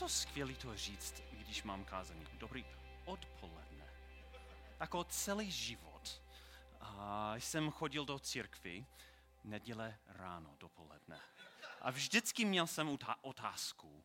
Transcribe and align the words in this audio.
to 0.00 0.08
skvělé 0.08 0.54
to 0.54 0.76
říct, 0.76 1.22
když 1.32 1.62
mám 1.62 1.84
kázání. 1.84 2.26
Dobrý 2.32 2.64
odpoledne. 3.04 3.92
Jako 4.80 5.04
celý 5.04 5.50
život 5.50 6.22
a 6.80 7.34
jsem 7.36 7.70
chodil 7.70 8.04
do 8.04 8.18
církvy 8.18 8.86
neděle 9.44 9.98
ráno, 10.06 10.56
dopoledne. 10.60 11.20
A 11.80 11.90
vždycky 11.90 12.44
měl 12.44 12.66
jsem 12.66 12.98
otázku, 13.20 14.04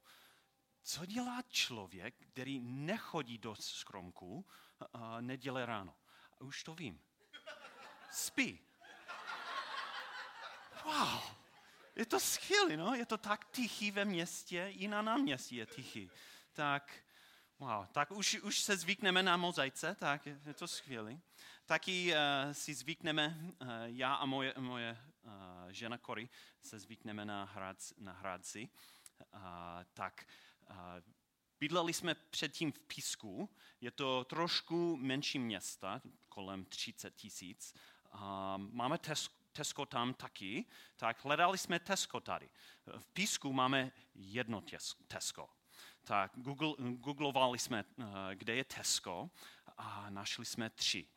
co 0.83 1.05
dělá 1.05 1.41
člověk, 1.49 2.15
který 2.27 2.59
nechodí 2.59 3.37
do 3.37 3.55
skromku 3.55 4.45
a 4.93 5.21
neděle 5.21 5.65
ráno? 5.65 5.95
A 6.39 6.41
už 6.41 6.63
to 6.63 6.75
vím. 6.75 7.01
Spí. 8.11 8.59
Wow, 10.85 11.21
je 11.95 12.05
to 12.05 12.19
skvělé, 12.19 12.77
no? 12.77 12.95
Je 12.95 13.05
to 13.05 13.17
tak 13.17 13.51
tichý 13.51 13.91
ve 13.91 14.05
městě, 14.05 14.73
i 14.75 14.87
na 14.87 15.01
náměstí 15.01 15.55
je 15.55 15.65
tichý. 15.65 16.09
Tak, 16.53 16.93
wow, 17.59 17.85
tak 17.85 18.11
už, 18.11 18.39
už 18.41 18.59
se 18.59 18.77
zvykneme 18.77 19.23
na 19.23 19.37
mozaice, 19.37 19.95
tak 19.99 20.25
je, 20.25 20.39
je 20.45 20.53
to 20.53 20.67
skvělé. 20.67 21.17
Taky 21.65 22.13
uh, 22.13 22.17
si 22.51 22.73
zvykneme, 22.73 23.37
uh, 23.61 23.67
já 23.85 24.13
a 24.13 24.25
moje, 24.25 24.53
moje 24.57 24.97
uh, 25.23 25.31
žena 25.69 25.97
Cory 25.97 26.29
se 26.61 26.79
zvykneme 26.79 27.25
na, 27.25 27.43
hrad, 27.43 27.77
na 27.97 28.13
Hradci. 28.13 28.69
Uh, 29.33 29.39
tak 29.93 30.25
uh, 30.69 30.75
bydleli 31.59 31.93
jsme 31.93 32.15
předtím 32.15 32.71
v 32.71 32.79
Písku, 32.79 33.49
je 33.81 33.91
to 33.91 34.23
trošku 34.23 34.97
menší 34.97 35.39
města, 35.39 36.01
kolem 36.29 36.65
30 36.65 37.15
tisíc. 37.15 37.73
Máme 38.57 38.97
Tesco, 39.55 39.85
tam 39.85 40.13
taky, 40.13 40.65
tak 40.95 41.25
hledali 41.25 41.57
jsme 41.57 41.79
Tesco 41.79 42.19
tady. 42.19 42.49
V 42.97 43.07
Písku 43.07 43.53
máme 43.53 43.91
jedno 44.15 44.63
Tesco. 45.07 45.49
Tak 46.03 46.31
Google, 46.35 46.73
googlovali 46.77 47.59
jsme, 47.59 47.85
kde 48.33 48.55
je 48.55 48.63
Tesco 48.63 49.29
a 49.77 50.09
našli 50.09 50.45
jsme 50.45 50.69
tři 50.69 51.07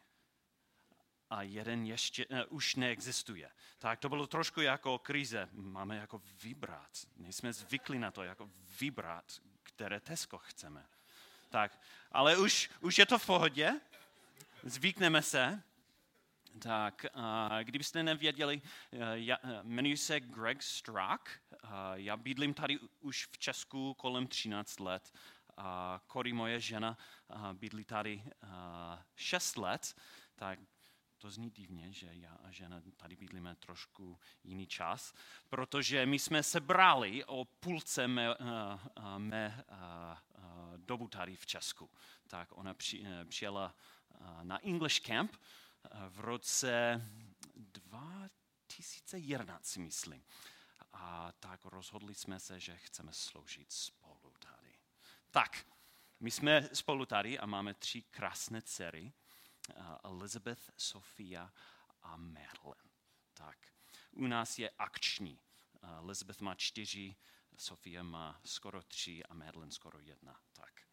a 1.30 1.42
jeden 1.42 1.86
ještě 1.86 2.26
uh, 2.26 2.38
už 2.48 2.74
neexistuje. 2.74 3.50
Tak 3.78 3.98
to 3.98 4.08
bylo 4.08 4.26
trošku 4.26 4.60
jako 4.60 4.98
krize. 4.98 5.48
Máme 5.52 5.96
jako 5.96 6.22
vybrat. 6.42 6.90
Nejsme 7.16 7.52
zvyklí 7.52 7.98
na 7.98 8.10
to, 8.10 8.22
jako 8.22 8.50
vybrat, 8.80 9.40
které 9.62 10.00
Tesco 10.00 10.38
chceme. 10.38 10.86
Tak, 11.50 11.80
ale 12.12 12.36
už, 12.36 12.70
už 12.80 12.98
je 12.98 13.06
to 13.06 13.18
v 13.18 13.26
pohodě. 13.26 13.80
Zvykneme 14.62 15.22
se. 15.22 15.62
Tak, 16.58 17.06
kdybyste 17.62 18.02
nevěděli, 18.02 18.62
uh, 18.92 19.00
já, 19.12 19.38
uh, 19.38 19.50
jmenuji 19.62 19.96
se 19.96 20.20
Greg 20.20 20.62
Strack. 20.62 21.28
Já 21.94 22.16
bydlím 22.16 22.54
tady 22.54 22.78
už 23.00 23.26
v 23.26 23.38
Česku 23.38 23.94
kolem 23.94 24.26
13 24.26 24.80
let. 24.80 25.12
Cory, 26.12 26.32
moje 26.32 26.60
žena, 26.60 26.98
bydlí 27.52 27.84
tady 27.84 28.22
uh, 28.42 28.50
6 29.16 29.56
let. 29.56 29.94
Tak 30.36 30.58
to 31.18 31.30
zní 31.30 31.50
divně, 31.50 31.92
že 31.92 32.08
já 32.12 32.34
a 32.34 32.50
žena 32.50 32.82
tady 32.96 33.16
bydlíme 33.16 33.56
trošku 33.56 34.18
jiný 34.44 34.66
čas, 34.66 35.14
protože 35.48 36.06
my 36.06 36.18
jsme 36.18 36.42
se 36.42 36.60
brali 36.60 37.24
o 37.24 37.44
půlce 37.44 38.08
mé, 38.08 38.36
uh, 38.36 39.18
mé 39.18 39.64
dobu 40.76 41.08
tady 41.08 41.36
v 41.36 41.46
Česku. 41.46 41.90
Tak 42.26 42.48
ona 42.50 42.74
při, 42.74 43.04
přijela 43.28 43.74
na 44.42 44.66
English 44.66 45.00
Camp 45.00 45.36
v 46.08 46.20
roce 46.20 47.02
2011, 47.54 49.76
myslím. 49.76 50.24
A 50.92 51.32
tak 51.32 51.64
rozhodli 51.64 52.14
jsme 52.14 52.40
se, 52.40 52.60
že 52.60 52.76
chceme 52.76 53.12
sloužit 53.12 53.72
spolu 53.72 54.34
tady. 54.38 54.78
Tak, 55.30 55.66
my 56.20 56.30
jsme 56.30 56.68
spolu 56.72 57.06
tady 57.06 57.38
a 57.38 57.46
máme 57.46 57.74
tři 57.74 58.02
krásné 58.02 58.62
dcery. 58.62 59.12
Elizabeth, 60.04 60.70
Sofia 60.76 61.52
a 62.02 62.16
Merlin. 62.16 62.90
Tak, 63.34 63.58
u 64.12 64.26
nás 64.26 64.58
je 64.58 64.70
akční. 64.70 65.40
Elizabeth 65.82 66.40
má 66.40 66.54
čtyři, 66.54 67.16
Sofia 67.56 68.02
má 68.02 68.40
skoro 68.44 68.82
tři 68.82 69.24
a 69.24 69.34
Merlin 69.34 69.70
skoro 69.70 70.00
jedna. 70.00 70.40
Tak. 70.52 70.88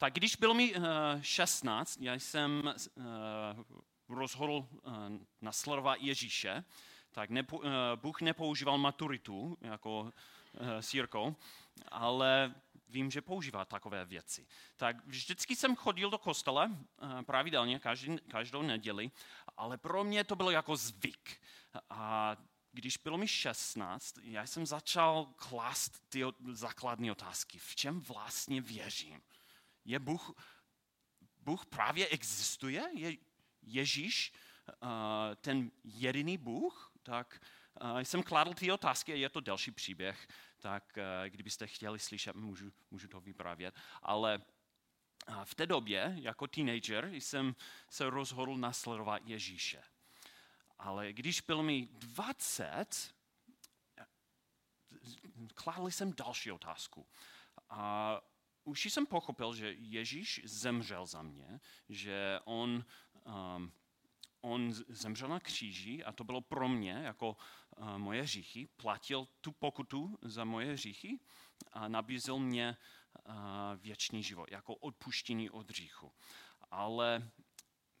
Tak 0.00 0.12
když 0.12 0.36
bylo 0.36 0.54
mi 0.54 0.74
uh, 0.74 0.84
16, 1.20 1.98
já 2.00 2.14
jsem 2.14 2.62
uh, 2.64 3.04
rozhodl 4.08 4.52
uh, 4.52 4.66
nasledovat 5.40 5.98
Ježíše, 6.00 6.64
tak 7.12 7.30
nepo, 7.30 7.62
Bůh 7.94 8.20
nepoužíval 8.20 8.78
maturitu 8.78 9.58
jako 9.60 10.12
sírkou, 10.80 11.36
ale 11.88 12.54
vím, 12.88 13.10
že 13.10 13.22
používá 13.22 13.64
takové 13.64 14.04
věci. 14.04 14.46
Tak 14.76 15.06
vždycky 15.06 15.56
jsem 15.56 15.76
chodil 15.76 16.10
do 16.10 16.18
kostele 16.18 16.70
eh, 16.70 17.22
pravidelně, 17.22 17.78
každý, 17.78 18.18
každou 18.30 18.62
neděli, 18.62 19.10
ale 19.56 19.78
pro 19.78 20.04
mě 20.04 20.24
to 20.24 20.36
bylo 20.36 20.50
jako 20.50 20.76
zvyk. 20.76 21.40
A 21.90 22.36
když 22.72 22.96
bylo 22.96 23.18
mi 23.18 23.28
16, 23.28 24.18
já 24.22 24.46
jsem 24.46 24.66
začal 24.66 25.26
klást 25.36 26.08
ty 26.08 26.22
základní 26.52 27.10
otázky. 27.10 27.58
V 27.58 27.76
čem 27.76 28.00
vlastně 28.00 28.60
věřím? 28.60 29.20
Je 29.90 29.98
Bůh, 29.98 30.32
Bůh 31.38 31.66
právě 31.66 32.08
existuje? 32.08 32.82
Je 32.94 33.16
Ježíš 33.62 34.32
uh, 34.82 34.88
ten 35.36 35.70
jediný 35.84 36.38
Bůh? 36.38 36.92
Tak 37.02 37.40
uh, 37.82 38.00
jsem 38.00 38.22
kladl 38.22 38.54
ty 38.54 38.72
otázky 38.72 39.18
je 39.18 39.28
to 39.28 39.40
další 39.40 39.70
příběh 39.70 40.28
tak 40.60 40.98
eh, 40.98 41.30
kdybyste 41.30 41.66
chtěli 41.66 41.98
slyšet, 41.98 42.36
můžu, 42.36 42.72
můžu 42.90 43.08
to 43.08 43.20
vyprávět. 43.20 43.74
Ale 44.02 44.42
eh, 45.28 45.34
v 45.44 45.54
té 45.54 45.66
době, 45.66 46.16
jako 46.20 46.46
teenager, 46.46 47.08
jsem 47.12 47.56
se 47.88 48.10
rozhodl 48.10 48.56
nasledovat 48.56 49.22
Ježíše. 49.24 49.82
Ale 50.78 51.12
když 51.12 51.40
byl 51.40 51.62
mi 51.62 51.88
20, 51.92 53.14
eh, 53.98 54.06
kládl 55.54 55.86
jsem 55.86 56.12
další 56.12 56.52
otázku. 56.52 57.06
A 57.70 58.20
už 58.70 58.84
jsem 58.84 59.06
pochopil, 59.06 59.54
že 59.54 59.72
Ježíš 59.72 60.40
zemřel 60.44 61.06
za 61.06 61.22
mě, 61.22 61.60
že 61.88 62.40
on 62.44 62.84
um, 63.26 63.72
on 64.40 64.72
zemřel 64.88 65.28
na 65.28 65.40
kříži 65.40 66.04
a 66.04 66.12
to 66.12 66.24
bylo 66.24 66.40
pro 66.40 66.68
mě 66.68 66.92
jako 66.92 67.36
uh, 67.76 67.98
moje 67.98 68.22
hříchy, 68.22 68.68
platil 68.76 69.28
tu 69.40 69.52
pokutu 69.52 70.18
za 70.22 70.44
moje 70.44 70.72
hříchy 70.72 71.18
a 71.72 71.88
nabízel 71.88 72.38
mě 72.38 72.76
uh, 73.28 73.34
věčný 73.76 74.22
život, 74.22 74.50
jako 74.50 74.74
odpuštění 74.74 75.50
od 75.50 75.70
hříchu. 75.70 76.12
Ale 76.70 77.30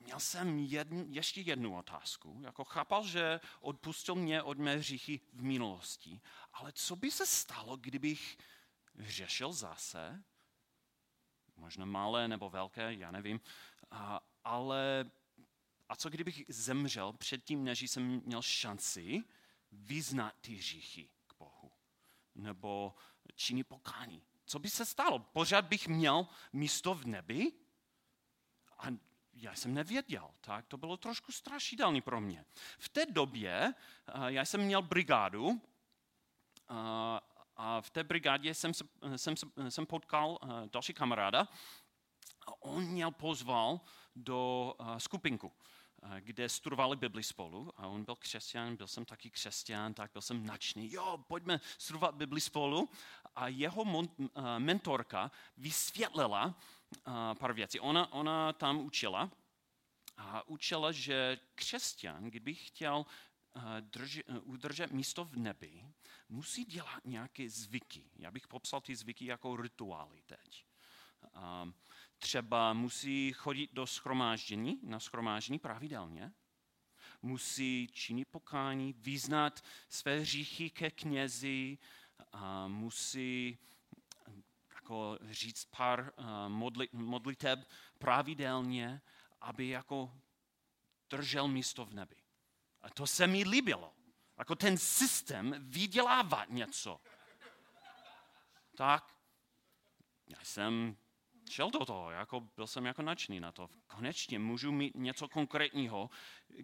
měl 0.00 0.20
jsem 0.20 0.58
jedn, 0.58 1.02
ještě 1.08 1.40
jednu 1.40 1.76
otázku. 1.76 2.40
Jako 2.44 2.64
chápal, 2.64 3.06
že 3.06 3.40
odpustil 3.60 4.14
mě 4.14 4.42
od 4.42 4.58
mé 4.58 4.76
hříchy 4.76 5.20
v 5.32 5.42
minulosti, 5.42 6.20
ale 6.52 6.72
co 6.72 6.96
by 6.96 7.10
se 7.10 7.26
stalo, 7.26 7.76
kdybych 7.76 8.38
hřešil 8.94 9.52
zase? 9.52 10.24
Možná 11.60 11.84
malé 11.84 12.28
nebo 12.28 12.50
velké, 12.50 12.94
já 12.94 13.10
nevím. 13.10 13.40
A, 13.90 14.20
ale 14.44 15.10
a 15.88 15.96
co 15.96 16.10
kdybych 16.10 16.44
zemřel 16.48 17.12
předtím, 17.12 17.64
než 17.64 17.82
jsem 17.82 18.22
měl 18.24 18.42
šanci 18.42 19.24
vyznat 19.72 20.34
ty 20.40 20.54
hříchy 20.54 21.08
k 21.26 21.34
Bohu? 21.38 21.72
Nebo 22.34 22.94
činit 23.34 23.64
pokání? 23.64 24.22
Co 24.44 24.58
by 24.58 24.70
se 24.70 24.86
stalo? 24.86 25.18
Pořád 25.18 25.64
bych 25.64 25.88
měl 25.88 26.28
místo 26.52 26.94
v 26.94 27.04
nebi? 27.04 27.52
A 28.78 28.86
já 29.32 29.54
jsem 29.54 29.74
nevěděl, 29.74 30.30
tak 30.40 30.66
to 30.66 30.76
bylo 30.76 30.96
trošku 30.96 31.32
strašidelné 31.32 32.00
pro 32.00 32.20
mě. 32.20 32.44
V 32.78 32.88
té 32.88 33.06
době 33.06 33.74
já 34.26 34.44
jsem 34.44 34.60
měl 34.60 34.82
brigádu 34.82 35.60
a 37.62 37.80
v 37.80 37.90
té 37.90 38.04
brigádě 38.04 38.54
jsem, 38.54 38.72
jsem, 39.16 39.34
jsem 39.68 39.86
potkal 39.86 40.38
další 40.72 40.94
kamaráda 40.94 41.48
on 42.60 42.84
mě 42.84 43.06
pozval 43.10 43.80
do 44.16 44.74
skupinku 44.98 45.52
kde 46.20 46.48
studovali 46.48 46.96
Bibli 46.96 47.22
spolu. 47.22 47.72
A 47.76 47.86
on 47.86 48.04
byl 48.04 48.16
křesťan, 48.16 48.76
byl 48.76 48.86
jsem 48.86 49.04
taky 49.04 49.30
křesťan, 49.30 49.94
tak 49.94 50.12
byl 50.12 50.22
jsem 50.22 50.46
nadšený, 50.46 50.92
jo, 50.92 51.24
pojďme 51.28 51.60
studovat 51.78 52.14
Bibli 52.14 52.40
spolu. 52.40 52.88
A 53.36 53.48
jeho 53.48 54.02
mentorka 54.58 55.30
vysvětlila 55.56 56.54
pár 57.38 57.52
věcí. 57.52 57.80
Ona, 57.80 58.12
ona 58.12 58.52
tam 58.52 58.80
učila 58.80 59.30
a 60.16 60.48
učila, 60.48 60.92
že 60.92 61.38
křesťan, 61.54 62.24
kdyby 62.24 62.54
chtěl 62.54 63.06
drž, 63.80 64.20
udržet 64.42 64.90
místo 64.90 65.24
v 65.24 65.36
nebi, 65.36 65.84
musí 66.28 66.64
dělat 66.64 67.04
nějaké 67.04 67.50
zvyky. 67.50 68.10
Já 68.16 68.30
bych 68.30 68.48
popsal 68.48 68.80
ty 68.80 68.96
zvyky 68.96 69.24
jako 69.24 69.56
rituály 69.56 70.22
teď 70.26 70.66
třeba 72.18 72.72
musí 72.72 73.32
chodit 73.32 73.72
do 73.72 73.86
schromáždění, 73.86 74.80
na 74.82 75.00
schromáždění 75.00 75.58
pravidelně, 75.58 76.32
musí 77.22 77.88
činit 77.92 78.28
pokání, 78.28 78.92
vyznat 78.92 79.64
své 79.88 80.20
hříchy 80.20 80.70
ke 80.70 80.90
knězi, 80.90 81.78
a 82.32 82.68
musí 82.68 83.58
jako 84.74 85.18
říct 85.30 85.64
pár 85.64 86.12
modli, 86.48 86.88
modliteb 86.92 87.68
pravidelně, 87.98 89.02
aby 89.40 89.68
jako 89.68 90.20
držel 91.10 91.48
místo 91.48 91.84
v 91.84 91.94
nebi. 91.94 92.16
A 92.82 92.90
to 92.90 93.06
se 93.06 93.26
mi 93.26 93.44
líbilo. 93.44 93.94
Jako 94.38 94.54
ten 94.54 94.78
systém 94.78 95.54
vydělává 95.58 96.44
něco. 96.44 97.00
Tak 98.76 99.16
já 100.28 100.38
jsem 100.44 100.96
šel 101.50 101.70
do 101.70 101.84
toho, 101.84 102.10
jako 102.10 102.40
byl 102.40 102.66
jsem 102.66 102.86
jako 102.86 103.02
nadšený 103.02 103.40
na 103.40 103.52
to. 103.52 103.70
Konečně 103.86 104.38
můžu 104.38 104.72
mít 104.72 104.96
něco 104.96 105.28
konkrétního, 105.28 106.10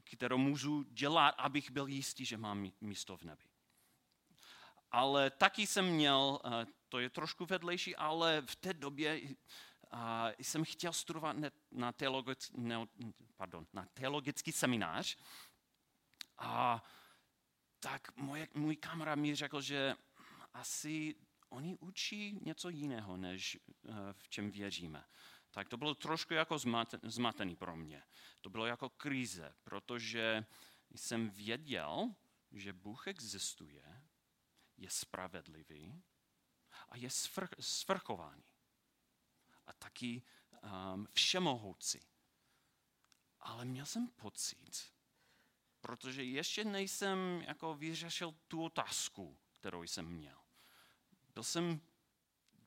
kterou 0.04 0.38
můžu 0.38 0.82
dělat, 0.82 1.34
abych 1.38 1.70
byl 1.70 1.86
jistý, 1.86 2.24
že 2.24 2.36
mám 2.36 2.70
místo 2.80 3.16
v 3.16 3.22
nebi. 3.22 3.44
Ale 4.90 5.30
taky 5.30 5.66
jsem 5.66 5.86
měl, 5.86 6.40
eh, 6.44 6.66
to 6.88 6.98
je 6.98 7.10
trošku 7.10 7.46
vedlejší, 7.46 7.96
ale 7.96 8.42
v 8.46 8.56
té 8.56 8.74
době 8.74 9.20
jsem 10.38 10.64
chtěl 10.64 10.92
studovat 10.92 11.36
na, 11.70 11.92
teologický, 11.92 12.60
ne, 12.60 12.86
pardon, 13.36 13.66
na 13.72 13.86
teologický 13.94 14.52
seminář. 14.52 15.16
A 16.38 16.84
tak 17.80 18.16
moje, 18.16 18.48
můj 18.54 18.76
kamarád 18.76 19.18
mi 19.18 19.34
řekl, 19.34 19.60
že 19.60 19.94
asi 20.54 21.14
oni 21.48 21.76
učí 21.76 22.38
něco 22.42 22.68
jiného, 22.68 23.16
než 23.16 23.58
eh, 23.58 23.92
v 24.12 24.28
čem 24.28 24.50
věříme. 24.50 25.04
Tak 25.50 25.68
to 25.68 25.76
bylo 25.76 25.94
trošku 25.94 26.34
jako 26.34 26.58
zmatený 27.02 27.56
pro 27.56 27.76
mě. 27.76 28.02
To 28.40 28.50
bylo 28.50 28.66
jako 28.66 28.88
krize, 28.88 29.54
protože 29.64 30.44
jsem 30.94 31.30
věděl, 31.30 32.14
že 32.52 32.72
Bůh 32.72 33.06
existuje, 33.06 34.02
je 34.76 34.90
spravedlivý 34.90 36.02
a 36.88 36.96
je 36.96 37.08
svr- 37.08 37.60
svrchovaný. 37.60 38.44
A 39.66 39.72
taky 39.72 40.22
um, 40.94 41.08
všemohoucí. 41.12 42.00
Ale 43.40 43.64
měl 43.64 43.86
jsem 43.86 44.08
pocit, 44.08 44.92
protože 45.86 46.24
ještě 46.24 46.64
nejsem 46.64 47.42
jako 47.46 47.74
vyřešil 47.74 48.34
tu 48.48 48.64
otázku, 48.64 49.38
kterou 49.52 49.82
jsem 49.82 50.06
měl 50.06 50.46
byl 51.36 51.42
jsem, 51.42 51.80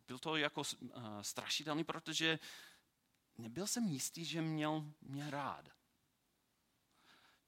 byl 0.07 0.19
to 0.19 0.35
jako 0.35 0.61
uh, 0.61 0.91
strašidelný, 1.21 1.83
protože 1.83 2.39
nebyl 3.37 3.67
jsem 3.67 3.83
jistý, 3.83 4.25
že 4.25 4.41
měl 4.41 4.93
mě 5.01 5.29
rád. 5.29 5.69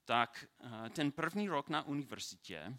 Tak 0.06 0.46
uh, 0.64 0.90
ten 0.90 1.12
první 1.12 1.50
rok 1.50 1.70
na 1.70 1.84
univerzitě, 1.84 2.78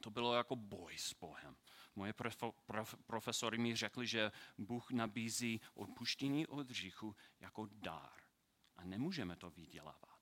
to 0.00 0.10
bylo 0.10 0.34
jako 0.34 0.56
boj 0.56 0.98
s 0.98 1.12
Bohem. 1.12 1.56
Moje 1.96 2.12
profo, 2.12 2.54
prof, 2.66 2.94
profesory 3.06 3.58
mi 3.58 3.76
řekli, 3.76 4.06
že 4.06 4.32
Bůh 4.58 4.90
nabízí 4.90 5.60
odpuštění 5.74 6.46
od 6.46 6.70
hříchu 6.70 7.16
jako 7.40 7.68
dár. 7.72 8.22
A 8.76 8.84
nemůžeme 8.84 9.36
to 9.36 9.50
vydělávat. 9.50 10.15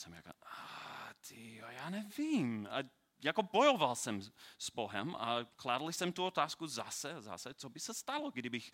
Jsem 0.00 0.12
jako, 0.12 0.30
a 0.42 1.14
ty, 1.28 1.56
já 1.56 1.90
nevím. 1.90 2.68
A 2.70 2.76
jako 3.22 3.42
bojoval 3.42 3.96
jsem 3.96 4.22
s 4.58 4.70
Bohem 4.74 5.16
a 5.16 5.44
kladl 5.56 5.88
jsem 5.88 6.12
tu 6.12 6.24
otázku 6.24 6.66
zase 6.66 7.22
zase, 7.22 7.54
co 7.54 7.68
by 7.68 7.80
se 7.80 7.94
stalo, 7.94 8.30
kdybych, 8.30 8.72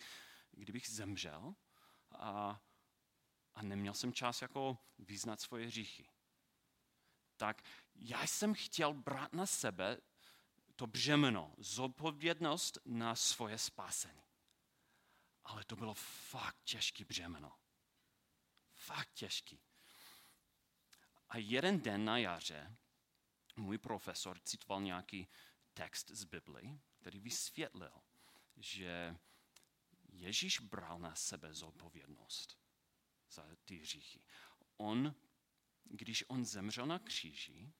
kdybych 0.51 0.89
zemřel 0.89 1.55
a, 2.11 2.61
a 3.55 3.61
neměl 3.61 3.93
jsem 3.93 4.13
čas 4.13 4.41
jako 4.41 4.77
vyznat 4.97 5.41
svoje 5.41 5.67
hříchy. 5.67 6.09
Tak 7.37 7.61
já 7.95 8.27
jsem 8.27 8.53
chtěl 8.53 8.93
brát 8.93 9.33
na 9.33 9.45
sebe 9.45 9.97
to 10.75 10.87
břemeno, 10.87 11.53
zodpovědnost 11.57 12.77
na 12.85 13.15
svoje 13.15 13.57
spásení. 13.57 14.23
Ale 15.43 15.63
to 15.63 15.75
bylo 15.75 15.93
fakt 15.93 16.57
těžký 16.63 17.03
břemeno. 17.03 17.51
Fakt 18.73 19.13
těžký. 19.13 19.66
A 21.29 21.37
jeden 21.37 21.81
den 21.81 22.05
na 22.05 22.17
jaře 22.17 22.75
můj 23.55 23.77
profesor 23.77 24.39
citoval 24.39 24.81
nějaký 24.81 25.27
text 25.73 26.09
z 26.09 26.23
Bible, 26.23 26.61
který 26.99 27.19
vysvětlil, 27.19 28.01
že 28.57 29.15
Ježíš 30.09 30.59
bral 30.59 30.99
na 30.99 31.15
sebe 31.15 31.53
zodpovědnost 31.53 32.59
za 33.29 33.45
ty 33.65 33.77
hříchy. 33.77 34.23
On, 34.77 35.15
když 35.83 36.23
on 36.27 36.45
zemřel 36.45 36.85
na 36.85 36.99
kříži, 36.99 37.73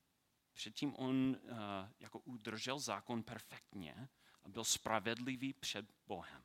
předtím 0.53 0.95
on 0.95 1.37
uh, 1.41 1.57
jako 1.99 2.19
udržel 2.19 2.79
zákon 2.79 3.23
perfektně 3.23 4.09
a 4.43 4.49
byl 4.49 4.63
spravedlivý 4.63 5.53
před 5.53 5.85
Bohem. 6.07 6.43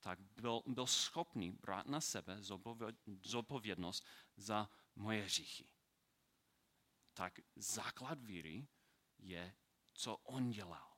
Tak 0.00 0.20
byl, 0.20 0.62
byl 0.66 0.86
schopný 0.86 1.50
brát 1.50 1.86
na 1.86 2.00
sebe 2.00 2.38
zodpovědnost 3.22 4.06
za 4.36 4.70
moje 4.96 5.22
hříchy 5.22 5.73
tak 7.14 7.40
základ 7.56 8.22
víry 8.22 8.68
je, 9.18 9.56
co 9.92 10.16
on 10.16 10.50
dělal. 10.50 10.96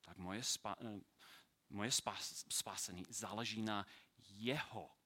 Tak 0.00 0.16
moje, 0.16 0.42
spa, 0.42 0.76
eh, 0.80 1.00
moje 1.68 1.90
spas, 1.90 2.44
spasení 2.48 3.04
záleží 3.08 3.62
na 3.62 3.86
jeho, 4.18 4.96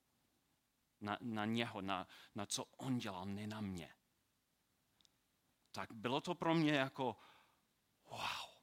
na, 1.01 1.19
na 1.21 1.45
něho, 1.45 1.81
na, 1.81 2.09
na 2.35 2.47
co 2.47 2.65
on 2.65 2.99
dělal, 2.99 3.27
ne 3.27 3.47
na 3.47 3.61
mě. 3.61 3.95
Tak 5.71 5.93
bylo 5.93 6.21
to 6.21 6.35
pro 6.35 6.55
mě 6.55 6.73
jako, 6.73 7.17
wow, 8.05 8.57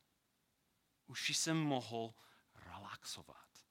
už 1.05 1.29
jsem 1.29 1.57
mohl 1.57 2.13
relaxovat. 2.53 3.67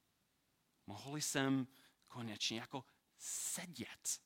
Mohl 0.86 1.16
jsem 1.16 1.66
konečně 2.06 2.60
jako 2.60 2.84
sedět. 3.18 4.22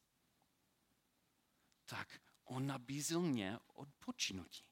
Tak 1.84 2.20
on 2.46 2.66
nabízil 2.66 3.20
mě 3.20 3.58
odpočinutí. 3.66 4.64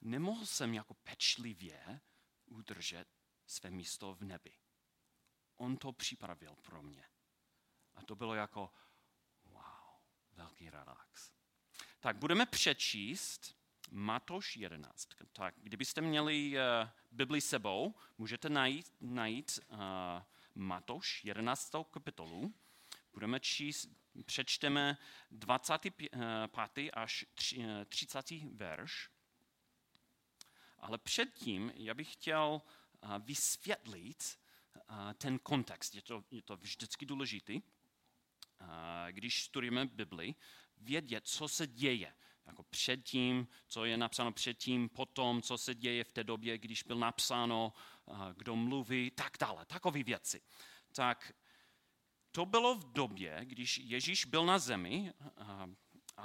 Nemohl 0.00 0.46
jsem 0.46 0.74
jako 0.74 0.94
pečlivě 0.94 2.00
udržet 2.44 3.08
své 3.46 3.70
místo 3.70 4.14
v 4.14 4.20
nebi. 4.24 4.54
On 5.56 5.76
to 5.76 5.92
připravil 5.92 6.56
pro 6.62 6.82
mě. 6.82 7.04
A 7.94 8.02
to 8.02 8.16
bylo 8.16 8.34
jako, 8.34 8.72
wow, 9.44 10.00
velký 10.32 10.70
relax. 10.70 11.32
Tak 12.00 12.16
budeme 12.16 12.46
přečíst 12.46 13.56
Matoš 13.90 14.56
11. 14.56 15.08
Tak 15.32 15.54
kdybyste 15.56 16.00
měli 16.00 16.56
uh, 16.56 16.88
Bibli 17.10 17.40
sebou, 17.40 17.94
můžete 18.18 18.48
najít, 18.48 18.92
najít 19.00 19.60
uh, 19.68 19.78
Matoš 20.54 21.24
11. 21.24 21.72
kapitolu. 21.90 22.54
Budeme 23.12 23.40
číst 23.40 24.03
přečteme 24.22 24.98
25. 25.30 26.10
až 26.92 27.26
30. 27.88 28.30
verš. 28.52 29.10
Ale 30.78 30.98
předtím 30.98 31.72
já 31.74 31.94
bych 31.94 32.12
chtěl 32.12 32.62
vysvětlit 33.18 34.38
ten 35.18 35.38
kontext. 35.38 35.94
Je 35.94 36.02
to, 36.02 36.24
je 36.30 36.42
to 36.42 36.56
vždycky 36.56 37.06
důležitý, 37.06 37.62
když 39.10 39.44
studujeme 39.44 39.86
Bibli, 39.86 40.34
vědět, 40.76 41.26
co 41.26 41.48
se 41.48 41.66
děje. 41.66 42.14
Jako 42.46 42.62
předtím, 42.62 43.48
co 43.66 43.84
je 43.84 43.96
napsáno 43.96 44.32
předtím, 44.32 44.88
potom, 44.88 45.42
co 45.42 45.58
se 45.58 45.74
děje 45.74 46.04
v 46.04 46.12
té 46.12 46.24
době, 46.24 46.58
když 46.58 46.82
byl 46.82 46.98
napsáno, 46.98 47.72
kdo 48.36 48.56
mluví, 48.56 49.10
tak 49.10 49.36
dále. 49.40 49.66
Takové 49.66 50.02
věci. 50.02 50.42
Tak 50.92 51.32
to 52.34 52.46
bylo 52.46 52.74
v 52.74 52.92
době, 52.92 53.40
když 53.42 53.78
Ježíš 53.78 54.24
byl 54.24 54.46
na 54.46 54.58
zemi 54.58 55.12
a, 55.36 55.66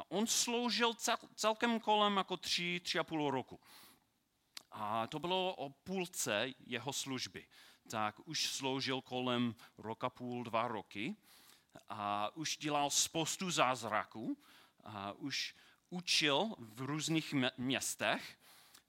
on 0.08 0.28
sloužil 0.28 0.94
cel, 0.94 1.18
celkem 1.36 1.80
kolem 1.80 2.18
jako 2.18 2.38
tři, 2.38 2.82
tři 2.84 3.00
a 3.00 3.04
půl 3.04 3.32
roku. 3.32 3.60
A 4.72 5.08
to 5.08 5.20
bylo 5.20 5.56
o 5.56 5.70
půlce 5.70 6.54
jeho 6.66 6.94
služby. 6.94 7.48
Tak 7.90 8.16
už 8.26 8.48
sloužil 8.48 9.02
kolem 9.02 9.56
roka 9.78 10.10
půl, 10.10 10.44
dva 10.44 10.68
roky 10.68 11.16
a 11.90 12.30
už 12.36 12.58
dělal 12.58 12.90
spoustu 12.90 13.52
zázraků, 13.52 14.38
a 14.84 15.12
už 15.12 15.56
učil 15.90 16.56
v 16.58 16.82
různých 16.82 17.36
městech, 17.58 18.38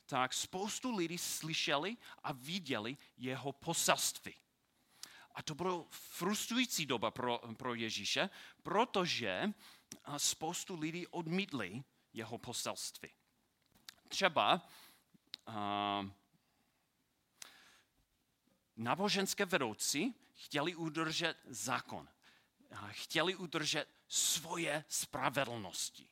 tak 0.06 0.32
spoustu 0.32 0.96
lidí 0.96 1.18
slyšeli 1.18 1.96
a 2.22 2.32
viděli 2.32 2.96
jeho 3.16 3.52
poselství. 3.52 4.34
A 5.34 5.42
to 5.42 5.54
bylo 5.54 5.86
frustrující 5.90 6.86
doba 6.86 7.10
pro, 7.10 7.40
pro 7.56 7.74
Ježíše, 7.74 8.30
protože 8.62 9.52
spoustu 10.16 10.80
lidí 10.80 11.06
odmítli 11.06 11.82
jeho 12.12 12.38
poselství. 12.38 13.08
Třeba 14.08 14.68
uh, 15.48 15.54
náboženské 18.76 19.44
vedoucí 19.44 20.14
chtěli 20.34 20.74
udržet 20.74 21.36
zákon. 21.44 22.08
Chtěli 22.90 23.36
udržet 23.36 23.88
svoje 24.08 24.84
spravedlnosti. 24.88 26.08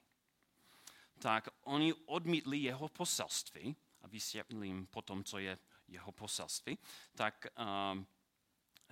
Tak 1.18 1.48
oni 1.60 1.94
odmítli 1.94 2.58
jeho 2.58 2.88
poselství 2.88 3.76
a 4.02 4.08
vysvětlím 4.08 4.86
potom, 4.86 5.24
co 5.24 5.38
je 5.38 5.58
jeho 5.88 6.12
poselství, 6.12 6.78
tak 7.14 7.46
um, 7.92 8.06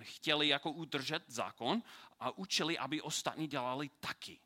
chtěli 0.01 0.47
jako 0.47 0.71
udržet 0.71 1.23
zákon 1.27 1.83
a 2.19 2.37
učili, 2.37 2.77
aby 2.77 3.01
ostatní 3.01 3.47
dělali 3.47 3.89
taky. 3.99 4.39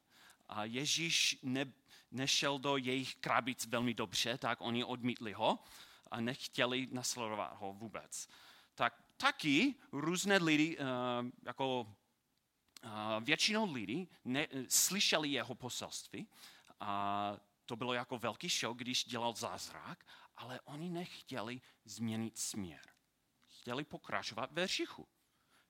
A 0.50 0.66
Ježíš 0.66 1.40
ne, 1.44 1.74
nešel 2.12 2.60
do 2.60 2.78
jejich 2.78 3.16
krabic 3.16 3.66
velmi 3.66 3.94
dobře, 3.94 4.38
tak 4.38 4.62
oni 4.62 4.84
odmítli 4.84 5.34
ho 5.34 5.60
a 6.12 6.22
nechtěli 6.22 6.88
nasledovat 6.92 7.58
ho 7.60 7.74
vůbec. 7.74 8.30
Tak 8.76 9.04
taky 9.18 9.76
různé 9.92 10.38
lidi, 10.38 10.78
uh, 10.78 10.86
jako 11.46 11.82
uh, 11.82 12.90
většinou 13.24 13.74
lidí 13.74 14.10
slyšeli 14.68 15.30
jeho 15.30 15.56
poselství 15.56 16.28
a 16.80 17.34
to 17.66 17.76
bylo 17.76 17.94
jako 17.94 18.18
velký 18.18 18.50
show, 18.50 18.78
když 18.78 19.06
dělal 19.06 19.34
zázrak, 19.34 20.06
ale 20.38 20.62
oni 20.62 20.90
nechtěli 20.90 21.62
změnit 21.86 22.38
směr. 22.38 22.82
Chtěli 23.48 23.84
pokračovat 23.84 24.52
ve 24.52 24.68
říchu. 24.68 25.08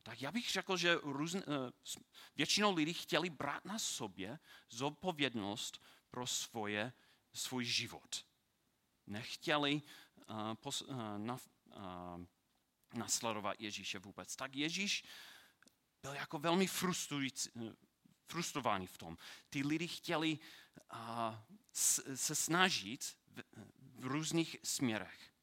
Tak 0.03 0.21
já 0.21 0.31
bych 0.31 0.51
řekl, 0.51 0.77
že 0.77 0.95
různ, 1.03 1.37
uh, 1.37 1.43
většinou 2.35 2.75
lidí 2.75 2.93
chtěli 2.93 3.29
brát 3.29 3.65
na 3.65 3.79
sobě 3.79 4.39
zodpovědnost 4.69 5.81
pro 6.09 6.27
svoje, 6.27 6.93
svůj 7.33 7.65
život. 7.65 8.25
Nechtěli 9.07 9.81
uh, 10.29 10.53
pos, 10.53 10.81
uh, 10.81 10.95
na, 11.17 11.37
uh, 11.65 12.25
nasledovat 12.93 13.59
Ježíše 13.59 13.99
vůbec. 13.99 14.35
Tak 14.35 14.55
Ježíš 14.55 15.03
byl 16.01 16.13
jako 16.13 16.39
velmi 16.39 16.67
frustrovaný 18.27 18.87
v 18.87 18.97
tom. 18.97 19.17
Ty 19.49 19.63
lidi 19.63 19.87
chtěli 19.87 20.39
uh, 20.93 21.35
se 22.15 22.35
snažit 22.35 23.17
v, 23.27 23.43
v 23.99 24.05
různých 24.05 24.57
směrech, 24.63 25.33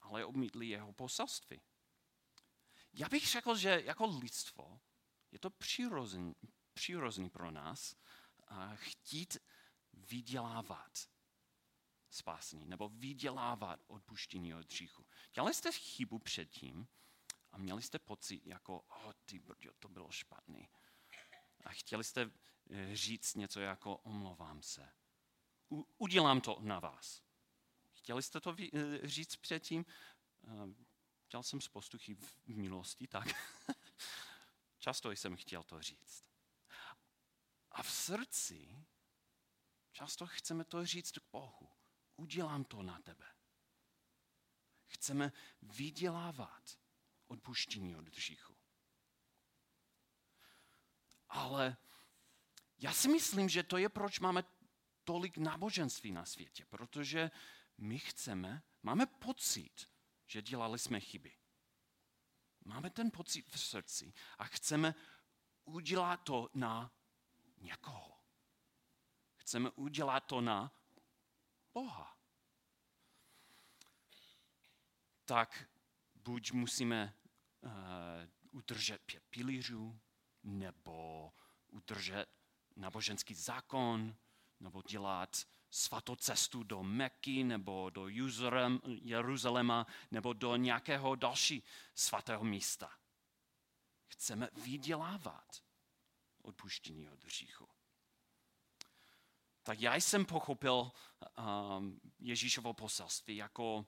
ale 0.00 0.24
odmítli 0.24 0.66
jeho 0.68 0.92
poselství. 0.92 1.60
Já 2.92 3.08
bych 3.08 3.26
řekl, 3.26 3.56
že 3.56 3.82
jako 3.84 4.06
lidstvo 4.06 4.80
je 5.32 5.38
to 5.38 5.50
přirozený, 5.50 7.30
pro 7.32 7.50
nás 7.50 7.96
chtít 8.74 9.36
vydělávat 9.92 11.08
spásení 12.10 12.66
nebo 12.66 12.88
vydělávat 12.88 13.80
odpuštění 13.86 14.54
od 14.54 14.66
hříchu. 14.72 15.06
Dělali 15.34 15.54
jste 15.54 15.72
chybu 15.72 16.18
předtím 16.18 16.88
a 17.52 17.58
měli 17.58 17.82
jste 17.82 17.98
pocit, 17.98 18.46
jako, 18.46 18.80
oh, 18.80 19.12
ty 19.24 19.38
brďo, 19.38 19.72
to 19.78 19.88
bylo 19.88 20.10
špatný. 20.10 20.68
A 21.64 21.70
chtěli 21.70 22.04
jste 22.04 22.30
eh, 22.70 22.96
říct 22.96 23.34
něco 23.34 23.60
jako, 23.60 23.96
omlouvám 23.96 24.62
se. 24.62 24.92
U, 25.72 25.88
udělám 25.98 26.40
to 26.40 26.58
na 26.60 26.80
vás. 26.80 27.22
Chtěli 27.92 28.22
jste 28.22 28.40
to 28.40 28.56
eh, 28.60 29.08
říct 29.08 29.36
předtím? 29.36 29.84
Dělal 31.30 31.42
jsem 31.42 31.60
spoustu 31.60 31.98
chyb 31.98 32.18
v 32.20 32.56
minulosti, 32.56 33.06
tak 33.06 33.28
často 34.78 35.10
jsem 35.10 35.36
chtěl 35.36 35.62
to 35.62 35.82
říct. 35.82 36.24
A 37.70 37.82
v 37.82 37.90
srdci 37.90 38.84
často 39.92 40.26
chceme 40.26 40.64
to 40.64 40.86
říct 40.86 41.18
k 41.18 41.30
Bohu 41.32 41.70
udělám 42.16 42.64
to 42.64 42.82
na 42.82 43.00
tebe. 43.00 43.26
Chceme 44.86 45.32
vydělávat 45.62 46.78
odpuštění 47.26 47.96
od 47.96 48.08
hříchu. 48.08 48.56
Ale 51.28 51.76
já 52.78 52.92
si 52.92 53.08
myslím, 53.08 53.48
že 53.48 53.62
to 53.62 53.76
je, 53.76 53.88
proč 53.88 54.20
máme 54.20 54.44
tolik 55.04 55.38
náboženství 55.38 56.12
na 56.12 56.24
světě, 56.24 56.66
protože 56.66 57.30
my 57.78 57.98
chceme, 57.98 58.62
máme 58.82 59.06
pocit, 59.06 59.90
že 60.30 60.42
dělali 60.42 60.78
jsme 60.78 61.00
chyby. 61.00 61.36
Máme 62.64 62.90
ten 62.90 63.10
pocit 63.10 63.48
v 63.48 63.60
srdci 63.60 64.12
a 64.38 64.44
chceme 64.44 64.94
udělat 65.64 66.16
to 66.16 66.50
na 66.54 66.92
někoho. 67.58 68.20
Chceme 69.36 69.70
udělat 69.70 70.20
to 70.20 70.40
na 70.40 70.72
Boha. 71.74 72.18
Tak 75.24 75.68
buď 76.14 76.52
musíme 76.52 77.14
uh, 77.60 77.70
udržet 78.50 79.02
pět 79.02 79.24
pilířů, 79.30 80.00
nebo 80.42 81.32
udržet 81.66 82.26
náboženský 82.76 83.34
zákon, 83.34 84.16
nebo 84.60 84.82
dělat 84.82 85.46
svatou 85.70 86.16
cestu 86.16 86.62
do 86.62 86.82
Meky, 86.82 87.44
nebo 87.44 87.90
do 87.90 88.08
Jeruzaléma, 88.86 89.86
nebo 90.10 90.32
do 90.32 90.56
nějakého 90.56 91.14
další 91.14 91.62
svatého 91.94 92.44
místa. 92.44 92.90
Chceme 94.08 94.48
vydělávat 94.52 95.62
odpuštění 96.42 97.08
od 97.08 97.24
hříchu 97.24 97.68
tak 99.70 99.80
já 99.80 99.94
jsem 99.94 100.24
pochopil 100.26 100.92
um, 101.38 102.00
Ježíšovo 102.18 102.74
poselství 102.74 103.36
jako, 103.36 103.86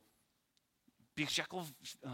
bych 1.16 1.28
řekl 1.28 1.64
v, 1.64 1.72
uh, 2.04 2.12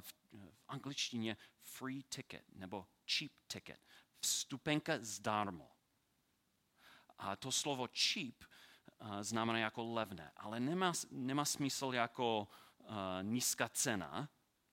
v, 0.00 0.12
v 0.32 0.64
angličtině 0.68 1.36
free 1.60 2.02
ticket 2.02 2.44
nebo 2.48 2.86
cheap 3.16 3.32
ticket, 3.46 3.80
vstupenka 4.20 4.92
zdarmo. 5.00 5.70
A 7.18 7.36
to 7.36 7.52
slovo 7.52 7.88
cheap 7.88 8.44
znamená 9.20 9.58
jako 9.58 9.92
levné, 9.92 10.32
ale 10.36 10.60
nemá, 10.60 10.92
nemá 11.10 11.44
smysl 11.44 11.90
jako 11.94 12.48
uh, 12.78 12.86
nízká 13.22 13.68
cena, 13.68 14.28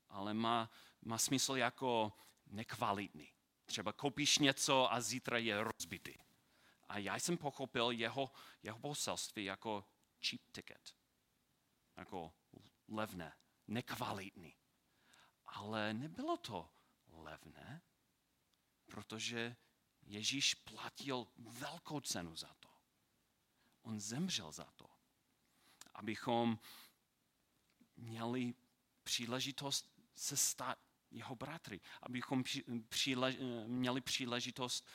ale 0.10 0.34
má, 0.34 0.70
má 1.01 1.17
smysl 1.17 1.55
jako 1.55 2.13
nekvalitní. 2.48 3.32
Třeba 3.65 3.94
koupíš 3.94 4.38
něco 4.38 4.94
a 4.94 5.01
zítra 5.01 5.38
je 5.38 5.63
rozbitý. 5.63 6.13
A 6.89 6.98
já 6.98 7.15
jsem 7.15 7.38
pochopil 7.38 7.91
jeho, 7.91 8.32
jeho 8.63 8.79
poselství 8.79 9.46
jako 9.46 9.86
cheap 10.29 10.41
ticket. 10.51 10.96
Jako 11.98 12.34
levné, 12.88 13.34
nekvalitní. 13.67 14.55
Ale 15.46 15.94
nebylo 15.94 16.38
to 16.38 16.70
levné, 17.08 17.82
protože 18.86 19.55
Ježíš 20.01 20.53
platil 20.53 21.27
velkou 21.38 22.00
cenu 22.00 22.36
za 22.36 22.53
to. 22.60 22.75
On 23.86 24.00
zemřel 24.00 24.51
za 24.51 24.63
to, 24.63 24.89
abychom 25.94 26.60
měli 27.96 28.54
příležitost 29.04 29.94
se 30.15 30.38
stát 30.38 30.80
jeho 31.12 31.36
bratry, 31.36 31.82
abychom 32.01 32.44
přílež, 32.89 33.36
měli 33.65 34.01
příležitost 34.01 34.88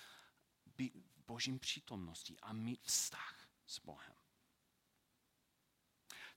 být 0.77 0.97
božím 1.27 1.59
přítomností 1.59 2.41
a 2.41 2.53
mít 2.53 2.83
vztah 2.83 3.49
s 3.67 3.79
Bohem. 3.79 4.17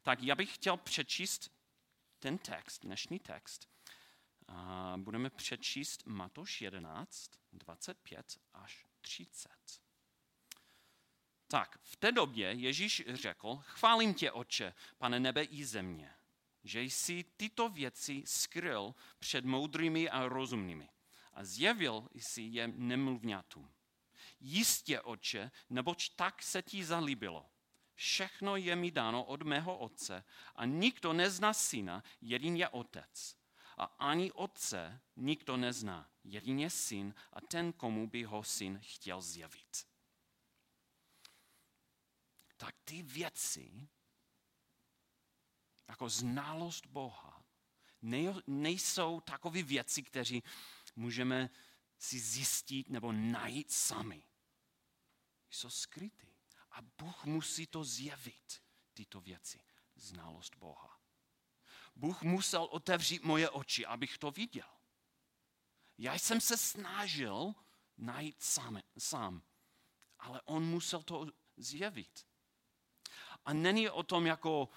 Tak 0.02 0.24
já 0.24 0.36
bych 0.36 0.56
chtěl 0.56 0.78
přečíst 0.78 1.52
ten 2.20 2.38
text, 2.38 2.82
dnešní 2.82 3.20
text. 3.20 3.70
Budeme 4.98 5.30
přečíst 5.30 6.06
Matoš 6.06 6.62
11, 6.62 7.32
25 7.54 8.40
až 8.54 8.86
30. 9.02 9.83
Tak, 11.54 11.80
v 11.84 11.96
té 11.96 12.12
době 12.12 12.52
Ježíš 12.52 13.04
řekl, 13.08 13.60
chválím 13.64 14.14
tě, 14.14 14.32
oče, 14.32 14.74
pane 14.98 15.20
nebe 15.20 15.44
i 15.44 15.66
země, 15.66 16.12
že 16.64 16.82
jsi 16.82 17.26
tyto 17.38 17.70
věci 17.70 18.24
skryl 18.26 18.96
před 19.20 19.46
moudrými 19.46 20.10
a 20.10 20.28
rozumnými 20.28 20.90
a 21.34 21.44
zjevil 21.44 22.08
jsi 22.14 22.42
je 22.42 22.68
nemluvňatům. 22.68 23.72
Jistě, 24.40 25.02
oče, 25.02 25.52
neboť 25.70 26.10
tak 26.16 26.44
se 26.44 26.62
ti 26.62 26.86
zalíbilo. 26.86 27.46
Všechno 27.96 28.56
je 28.56 28.76
mi 28.76 28.92
dáno 28.92 29.24
od 29.24 29.42
mého 29.42 29.78
otce 29.78 30.24
a 30.56 30.66
nikdo 30.66 31.14
nezná 31.14 31.54
syna, 31.54 32.04
jedině 32.22 32.70
otec. 32.70 33.36
A 33.78 33.84
ani 33.84 34.32
otce 34.32 35.02
nikdo 35.16 35.58
nezná, 35.58 36.10
jedině 36.24 36.70
syn 36.70 37.14
a 37.34 37.42
ten, 37.42 37.74
komu 37.74 38.08
by 38.08 38.24
ho 38.24 38.44
syn 38.44 38.80
chtěl 38.84 39.22
zjevit. 39.22 39.93
Tak 42.64 42.76
ty 42.84 43.04
věci, 43.04 43.88
jako 45.88 46.10
znalost 46.10 46.86
Boha, 46.86 47.44
nejsou 48.48 49.22
takové 49.22 49.64
věci, 49.64 50.04
které 50.04 50.40
můžeme 50.96 51.50
si 51.98 52.20
zjistit 52.20 52.90
nebo 52.90 53.12
najít 53.12 53.72
sami 53.72 54.24
jsou 55.50 55.70
skryty. 55.70 56.36
A 56.72 56.82
Bůh 56.82 57.26
musí 57.26 57.68
to 57.68 57.84
zjevit, 57.84 58.62
tyto 58.94 59.22
věci. 59.22 59.60
Znalost 59.96 60.56
Boha. 60.56 61.02
Bůh 61.96 62.22
musel 62.22 62.64
otevřít 62.64 63.24
moje 63.24 63.50
oči, 63.50 63.86
abych 63.86 64.18
to 64.18 64.32
viděl. 64.32 64.70
Já 65.98 66.14
jsem 66.14 66.42
se 66.42 66.58
snažil 66.58 67.54
najít 67.98 68.44
sám, 68.44 68.82
sám 68.98 69.44
ale 70.24 70.42
on 70.42 70.64
musel 70.66 71.04
to 71.04 71.28
zjevit. 71.58 72.26
A 73.46 73.54
není 73.54 73.90
o 73.90 74.04
tom 74.04 74.26
jako 74.26 74.70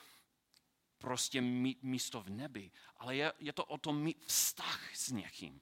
prostě 0.98 1.40
mít 1.40 1.82
místo 1.82 2.22
v 2.22 2.30
nebi, 2.30 2.70
ale 2.96 3.16
je, 3.16 3.32
je 3.38 3.52
to 3.52 3.64
o 3.64 3.78
tom 3.78 4.02
mít 4.02 4.24
vztah 4.26 4.96
s 4.96 5.10
někým. 5.10 5.60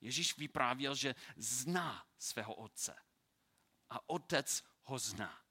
Ježíš 0.00 0.38
vyprávěl, 0.38 0.94
že 0.94 1.14
zná 1.36 2.06
svého 2.18 2.54
otce 2.54 2.96
a 3.90 4.08
otec 4.08 4.64
ho 4.82 4.98
zná. 4.98 5.44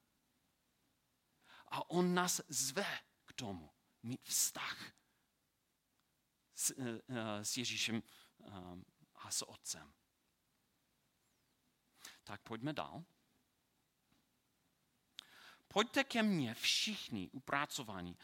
A 1.67 1.89
on 1.89 2.13
nás 2.13 2.41
zve 2.47 2.99
k 3.25 3.33
tomu, 3.33 3.71
mít 4.03 4.23
vztah 4.23 4.93
s, 6.55 6.71
eh, 6.77 7.01
eh, 7.09 7.45
s 7.45 7.57
Ježíšem 7.57 8.03
eh, 8.43 8.51
a 9.15 9.31
s 9.31 9.49
otcem. 9.49 9.93
Tak 12.23 12.41
pojďme 12.41 12.73
dál. 12.73 13.03
Pojďte 15.73 16.03
ke 16.03 16.23
mně 16.23 16.53
všichni 16.53 17.29
upracovaní 17.29 18.17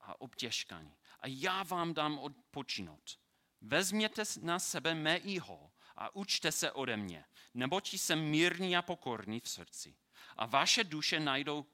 a 0.00 0.20
obtěžkaní 0.20 0.96
a 1.20 1.26
já 1.26 1.62
vám 1.62 1.94
dám 1.94 2.18
odpočinout. 2.18 3.18
Vezměte 3.60 4.22
na 4.42 4.58
sebe 4.58 4.94
mé 4.94 5.16
iho 5.16 5.72
a 5.96 6.16
učte 6.16 6.52
se 6.52 6.72
ode 6.72 6.96
mě, 6.96 7.24
neboť 7.54 7.92
jsem 7.92 8.20
mírný 8.20 8.76
a 8.76 8.82
pokorný 8.82 9.40
v 9.40 9.48
srdci. 9.48 9.96
A 10.36 10.46
vaše 10.46 10.84
duše 10.84 11.20
najdou 11.20 11.66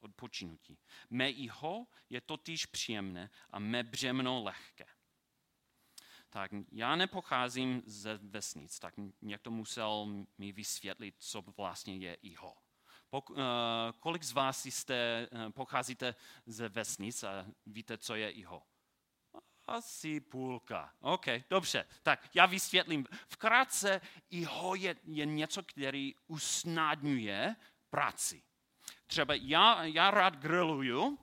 odpočinutí. 0.00 0.78
Mé 1.10 1.30
iho 1.30 1.86
je 2.10 2.20
totiž 2.20 2.66
příjemné 2.66 3.30
a 3.50 3.58
mé 3.58 3.82
břemno 3.82 4.42
lehké. 4.42 4.86
Tak 6.30 6.50
já 6.72 6.96
nepocházím 6.96 7.82
ze 7.86 8.16
vesnic, 8.16 8.78
tak 8.78 8.94
někdo 9.22 9.50
musel 9.50 10.06
mi 10.38 10.52
vysvětlit, 10.52 11.14
co 11.18 11.42
vlastně 11.42 11.96
je 11.96 12.14
iho. 12.14 12.67
Pok, 13.10 13.30
uh, 13.30 13.36
kolik 14.00 14.22
z 14.22 14.32
vás 14.32 14.66
jste, 14.66 15.28
uh, 15.32 15.50
pocházíte 15.50 16.14
ze 16.46 16.68
vesnic 16.68 17.24
a 17.24 17.46
víte, 17.66 17.98
co 17.98 18.14
je 18.14 18.30
iho? 18.30 18.62
Asi 19.66 20.20
půlka. 20.20 20.94
OK, 21.00 21.26
dobře. 21.50 21.86
Tak 22.02 22.30
já 22.34 22.46
vysvětlím. 22.46 23.06
Vkrátce 23.26 24.00
iho 24.30 24.74
je, 24.74 24.96
je 25.04 25.26
něco, 25.26 25.62
který 25.62 26.14
usnadňuje 26.26 27.56
práci. 27.90 28.42
Třeba 29.06 29.34
já, 29.34 29.84
já 29.84 30.10
rád 30.10 30.36
grilluju, 30.36 31.18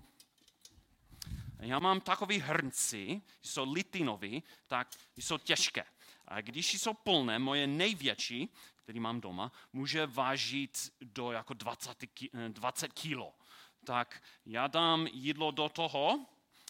já 1.60 1.80
mám 1.80 2.02
takový 2.02 2.40
hrnci, 2.40 3.22
jsou 3.42 3.74
litinový, 3.74 4.44
tak 4.68 4.88
jsou 5.18 5.38
těžké. 5.38 5.84
A 6.28 6.42
když 6.42 6.74
jsou 6.74 6.94
plné, 6.94 7.40
moje 7.40 7.68
největší, 7.68 8.54
který 8.86 9.00
mám 9.00 9.22
doma, 9.22 9.52
může 9.74 10.06
vážit 10.06 10.94
do 11.02 11.32
jako 11.32 11.54
20, 11.54 12.04
20 12.48 12.94
kilo. 12.94 13.34
Tak 13.84 14.24
já 14.46 14.68
dám 14.68 15.08
jídlo 15.08 15.52
do 15.52 15.70
toho, 15.70 16.26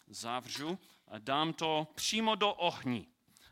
zavřu 0.08 0.80
a 1.08 1.20
dám 1.20 1.54
to 1.54 1.88
přímo 1.96 2.36
do 2.36 2.54
ohní. 2.54 3.08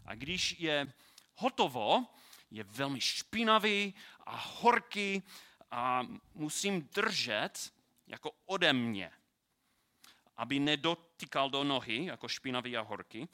A 0.06 0.16
když 0.16 0.60
je 0.60 0.94
hotovo, 1.36 2.06
je 2.52 2.64
velmi 2.64 3.02
špinavý 3.02 3.94
a 4.20 4.36
horký 4.36 5.24
a 5.72 6.08
musím 6.34 6.82
držet 6.82 7.74
jako 8.08 8.32
ode 8.46 8.74
mě, 8.74 9.12
aby 10.38 10.60
nedotýkal 10.60 11.50
do 11.50 11.64
nohy, 11.64 12.06
jako 12.06 12.28
špinavý 12.28 12.78
a 12.78 12.82
horký, 12.82 13.30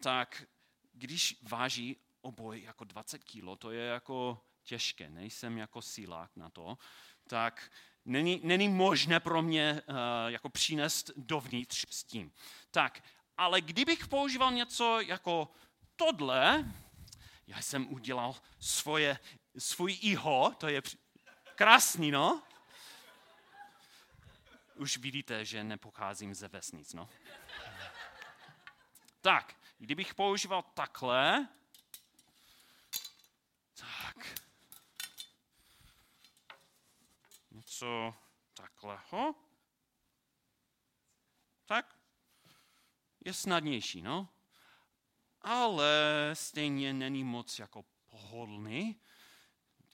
tak 0.00 0.46
když 0.92 1.36
váží 1.42 1.96
oboj 2.20 2.62
jako 2.62 2.84
20 2.84 3.24
kilo, 3.24 3.56
to 3.56 3.70
je 3.70 3.86
jako 3.86 4.40
těžké, 4.64 5.10
nejsem 5.10 5.58
jako 5.58 5.82
sílák 5.82 6.36
na 6.36 6.50
to, 6.50 6.78
tak 7.26 7.70
není, 8.04 8.40
není 8.44 8.68
možné 8.68 9.20
pro 9.20 9.42
mě 9.42 9.82
uh, 9.86 9.96
jako 10.28 10.48
přinést 10.48 11.10
dovnitř 11.16 11.86
s 11.90 12.04
tím. 12.04 12.32
Tak, 12.70 13.02
ale 13.36 13.60
kdybych 13.60 14.08
používal 14.08 14.52
něco 14.52 15.00
jako 15.00 15.52
tohle, 15.96 16.72
já 17.46 17.62
jsem 17.62 17.92
udělal 17.92 18.36
svoje, 18.60 19.18
svůj 19.58 19.98
iho, 20.02 20.54
to 20.58 20.68
je 20.68 20.82
krásný, 21.54 22.10
no? 22.10 22.42
Už 24.74 24.96
vidíte, 24.96 25.44
že 25.44 25.64
nepocházím 25.64 26.34
ze 26.34 26.48
vesnic, 26.48 26.92
no? 26.92 27.08
Tak, 29.20 29.56
kdybych 29.78 30.14
používal 30.14 30.62
takhle, 30.62 31.48
tak, 33.74 34.44
něco 37.74 38.14
takleho, 38.54 39.34
tak 41.66 41.98
je 43.24 43.32
snadnější, 43.32 44.02
no? 44.02 44.28
Ale 45.40 46.30
stejně 46.32 46.92
není 46.92 47.24
moc 47.24 47.58
jako 47.58 47.84
pohodlný. 48.06 49.00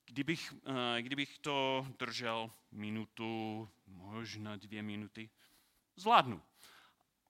Kdybych, 0.05 0.55
eh, 0.67 1.03
kdybych 1.03 1.39
to 1.39 1.87
držel 1.99 2.53
minutu, 2.71 3.69
možná 3.87 4.57
dvě 4.57 4.83
minuty, 4.83 5.31
zvládnu. 5.97 6.43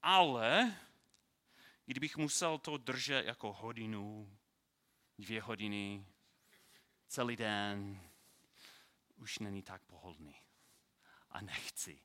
Ale 0.03 0.77
kdybych 1.87 2.17
musel 2.17 2.59
to 2.59 2.77
držet 2.77 3.27
jako 3.27 3.53
hodinu, 3.53 4.39
dvě 5.19 5.43
hodiny, 5.43 6.07
celý 7.09 7.37
den, 7.37 8.10
už 9.21 9.39
není 9.39 9.63
tak 9.63 9.83
pohodlný. 9.85 10.37
A 11.31 11.41
nechci. 11.41 12.03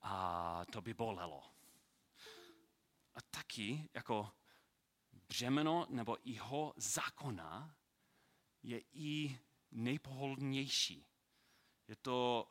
A 0.00 0.64
to 0.72 0.82
by 0.82 0.94
bolelo. 0.94 1.54
A 3.14 3.22
taky 3.30 3.88
jako 3.94 4.32
břemeno 5.12 5.86
nebo 5.90 6.16
jeho 6.24 6.74
zákona 6.76 7.76
je 8.62 8.80
i 8.92 9.40
nejpohodlnější. 9.70 11.06
Je 11.88 11.96
to, 11.96 12.48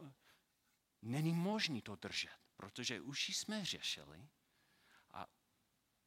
není 1.02 1.34
možné 1.34 1.82
to 1.82 1.96
držet, 1.96 2.40
protože 2.56 3.02
už 3.02 3.30
jsme 3.30 3.66
řešili 3.66 4.30
a 5.10 5.28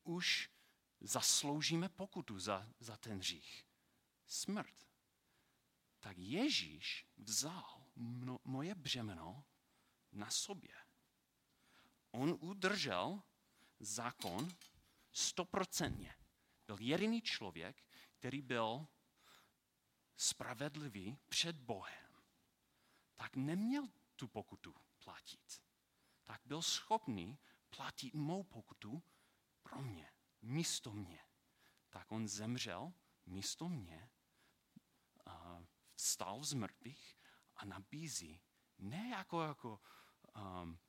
už 0.05 0.51
zasloužíme 1.01 1.89
pokutu 1.89 2.39
za, 2.39 2.69
za 2.81 2.97
ten 2.97 3.23
řích. 3.23 3.67
Smrt. 4.27 4.86
Tak 6.07 6.19
Ježíš 6.19 7.07
vzal 7.17 7.83
mno, 7.97 8.39
moje 8.45 8.75
břemeno 8.75 9.45
na 10.13 10.31
sobě. 10.31 10.75
On 12.11 12.39
udržel 12.41 13.23
zákon 13.81 14.49
stoprocentně. 15.13 16.15
Byl 16.67 16.77
jediný 16.81 17.23
člověk, 17.23 17.85
který 18.19 18.43
byl 18.43 18.87
spravedlivý 20.17 21.19
před 21.29 21.57
Bohem. 21.57 22.13
Tak 23.17 23.37
neměl 23.37 23.89
tu 24.17 24.29
pokutu 24.29 24.75
platit. 25.05 25.63
Tak 26.25 26.41
byl 26.45 26.63
schopný 26.63 27.39
platit 27.77 28.15
mou 28.15 28.43
pokutu 28.43 29.03
pro 29.63 29.83
mě, 29.83 30.13
místo 30.43 30.93
mě. 30.93 31.21
Tak 31.91 32.13
on 32.13 32.29
zemřel 32.29 32.93
místo 33.27 33.69
mě, 33.69 34.11
vstal 36.17 36.45
z 36.45 36.53
mrtvých 36.53 37.17
a 37.57 37.65
nabízí 37.65 38.41
ne 38.79 39.09
jako, 39.09 39.43
jako 39.43 39.81
um, 40.37 40.81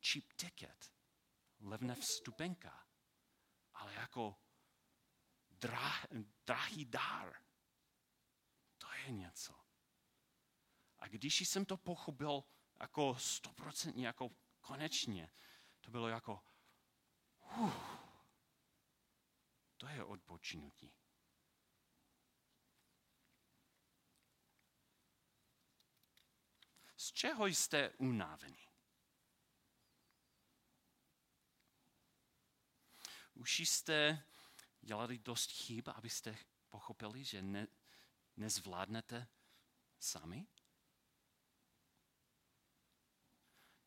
cheap 0.00 0.32
ticket, 0.36 0.92
levné 1.60 1.94
vstupenka, 1.94 2.86
ale 3.74 3.94
jako 3.94 4.36
drah, 5.50 6.06
drahý 6.46 6.84
dár. 6.84 7.42
To 8.78 8.92
je 8.92 9.10
něco. 9.10 9.54
A 10.98 11.08
když 11.08 11.40
jsem 11.40 11.64
to 11.64 11.76
pochopil 11.76 12.44
jako 12.80 13.14
stoprocentně, 13.18 14.06
jako 14.06 14.30
konečně, 14.60 15.32
to 15.80 15.90
bylo 15.90 16.08
jako, 16.08 16.42
uh, 17.56 17.74
to 19.76 19.88
je 19.88 20.04
odpočinutí. 20.04 20.99
Z 27.10 27.12
čeho 27.12 27.46
jste 27.46 27.90
unávení? 27.90 28.68
Už 33.34 33.58
jste 33.58 34.26
dělali 34.80 35.18
dost 35.18 35.50
chyb, 35.50 35.88
abyste 35.88 36.38
pochopili, 36.68 37.24
že 37.24 37.42
ne, 37.42 37.66
nezvládnete 38.36 39.28
sami? 39.98 40.46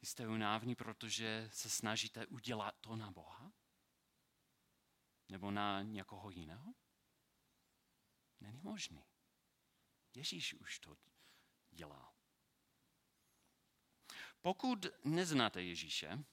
Jste 0.01 0.27
unávní, 0.27 0.75
protože 0.75 1.49
se 1.53 1.69
snažíte 1.69 2.27
udělat 2.27 2.75
to 2.81 2.95
na 2.95 3.12
Boha? 3.12 3.53
Nebo 5.29 5.51
na 5.51 5.81
někoho 5.81 6.29
jiného? 6.29 6.73
Není 8.39 8.62
možný. 8.62 9.05
Ježíš 10.13 10.53
už 10.53 10.79
to 10.79 10.97
dělal. 11.69 12.12
Pokud 14.43 14.86
neznáte 15.03 15.63
Ježíše, 15.63 16.23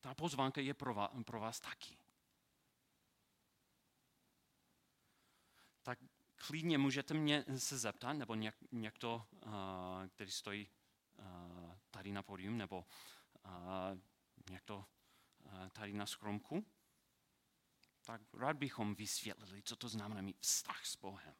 ta 0.00 0.14
pozvánka 0.14 0.60
je 0.60 0.74
pro 0.74 0.94
vás, 0.94 1.10
pro 1.26 1.40
vás 1.40 1.60
taky. 1.60 1.98
Tak 5.82 5.98
klidně 6.36 6.78
můžete 6.78 7.14
mě 7.14 7.44
se 7.58 7.78
zeptat, 7.78 8.12
nebo 8.12 8.34
něk, 8.34 8.56
někdo, 8.72 9.26
uh, 9.46 9.52
který 10.08 10.30
stojí 10.30 10.68
uh, 11.18 11.74
tady 11.90 12.12
na 12.12 12.22
pódium, 12.22 12.58
nebo 12.58 12.86
uh, 13.44 13.50
někdo 14.50 14.86
uh, 15.44 15.68
tady 15.68 15.92
na 15.92 16.06
skromku, 16.06 16.66
tak 18.02 18.20
rád 18.34 18.56
bychom 18.56 18.94
vysvětlili, 18.94 19.62
co 19.62 19.76
to 19.76 19.88
znamená 19.88 20.22
mít 20.22 20.40
vztah 20.40 20.86
s 20.86 20.96
Bohem. 20.96 21.36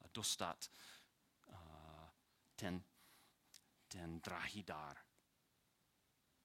A 0.00 0.04
dostat 0.14 0.70
uh, 1.48 1.54
ten, 2.54 2.84
ten 3.92 4.20
drahý 4.20 4.62
dár. 4.62 4.98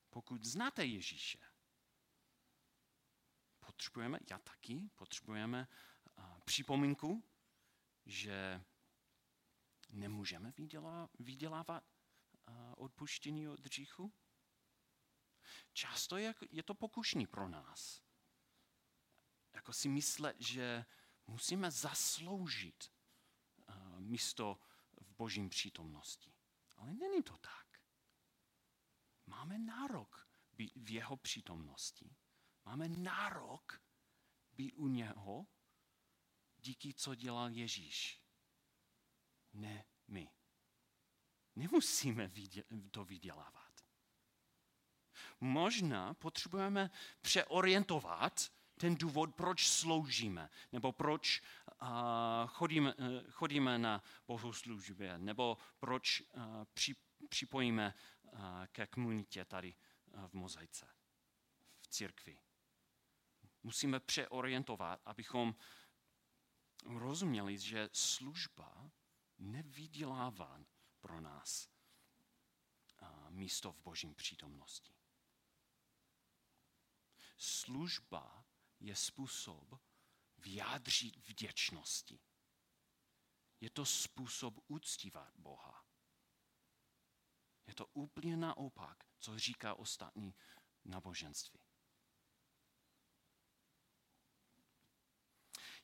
Pokud 0.10 0.44
znáte 0.44 0.86
Ježíše, 0.86 1.40
potřebujeme, 3.60 4.20
já 4.30 4.38
taky, 4.38 4.90
potřebujeme 4.96 5.68
uh, 6.18 6.40
připomínku, 6.40 7.24
že 8.06 8.64
nemůžeme 9.90 10.54
vydělávat 11.20 11.84
uh, 11.84 12.56
odpuštění 12.78 13.48
od 13.48 13.60
hříchu. 13.60 14.14
Často 15.74 16.18
je, 16.18 16.34
je 16.52 16.64
to 16.64 16.74
pokušný 16.74 17.28
pro 17.28 17.50
nás 17.50 18.08
jako 19.54 19.74
si 19.74 19.90
myslet, 19.90 20.42
že 20.42 20.86
musíme 21.28 21.72
zasloužit 21.72 22.92
uh, 23.70 24.00
místo 24.00 24.60
v 25.02 25.12
božím 25.16 25.50
přítomnosti. 25.50 26.37
Ale 26.78 26.94
není 26.94 27.24
to 27.24 27.38
tak. 27.38 27.82
Máme 29.26 29.58
nárok 29.58 30.28
být 30.54 30.74
v 30.76 30.90
jeho 30.92 31.18
přítomnosti. 31.18 32.16
Máme 32.66 32.90
nárok 32.90 33.82
být 34.52 34.74
u 34.74 34.88
něho 34.88 35.48
díky, 36.58 36.94
co 36.94 37.16
dělal 37.16 37.50
Ježíš. 37.50 38.22
Ne 39.54 39.86
my. 40.08 40.30
Nemusíme 41.56 42.32
to 42.92 43.06
vydělávat. 43.06 43.74
Možná 45.40 46.14
potřebujeme 46.14 46.92
přeorientovat 47.22 48.52
ten 48.78 48.96
důvod, 48.96 49.36
proč 49.36 49.68
sloužíme, 49.68 50.50
nebo 50.72 50.92
proč 50.92 51.42
uh, 51.82 51.88
chodíme, 52.48 52.94
uh, 52.96 53.06
chodíme 53.32 53.78
na 53.78 54.04
bohoslužbě, 54.28 55.18
nebo 55.18 55.58
proč 55.80 56.22
uh, 56.22 56.44
při, 56.74 56.96
připojíme 57.30 57.94
uh, 58.24 58.40
ke 58.72 58.88
komunitě 58.88 59.46
tady 59.46 59.76
uh, 60.14 60.28
v 60.28 60.34
mozaice, 60.34 60.88
v 61.82 61.88
církvi. 61.88 62.40
Musíme 63.64 64.00
přeorientovat, 64.00 65.02
abychom 65.06 65.56
rozuměli, 66.86 67.58
že 67.58 67.90
služba 67.94 68.92
nevydělává 69.38 70.60
pro 71.00 71.22
nás 71.22 71.70
uh, 73.02 73.30
místo 73.30 73.72
v 73.72 73.80
božím 73.80 74.16
přítomnosti. 74.16 74.94
Služba 77.38 78.47
je 78.80 78.96
způsob 78.96 79.82
vyjádřit 80.38 81.16
vděčnosti. 81.18 82.20
Je 83.60 83.70
to 83.70 83.86
způsob 83.86 84.60
uctívat 84.68 85.34
Boha. 85.38 85.86
Je 87.68 87.76
to 87.76 87.86
úplně 87.86 88.38
naopak, 88.38 88.98
co 89.20 89.40
říká 89.40 89.74
ostatní 89.74 90.36
náboženství. 90.86 91.60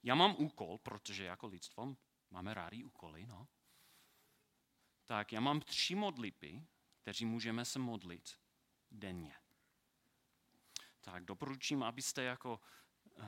Já 0.03 0.15
mám 0.15 0.35
úkol, 0.37 0.77
protože 0.77 1.23
jako 1.23 1.47
lidstvo 1.47 1.95
máme 2.29 2.53
rádi 2.53 2.83
úkoly, 2.83 3.25
no. 3.25 3.47
Tak 5.05 5.31
já 5.31 5.39
mám 5.39 5.61
tři 5.61 5.95
modlitby, 5.95 6.67
kteří 7.01 7.25
můžeme 7.25 7.65
se 7.65 7.79
modlit 7.79 8.39
denně. 8.91 9.35
Tak 11.01 11.25
doporučím, 11.25 11.83
abyste 11.83 12.23
jako 12.23 12.59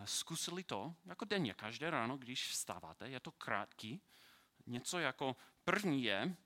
zkusili 0.06 0.64
to 0.64 0.96
jako 1.06 1.26
denně, 1.26 1.54
každé 1.54 1.90
ráno, 1.90 2.18
když 2.18 2.50
vstáváte, 2.50 3.10
je 3.10 3.20
to 3.20 3.32
krátký, 3.32 4.02
něco 4.66 5.00
jako 5.00 5.36
první 5.64 6.04
je 6.04 6.38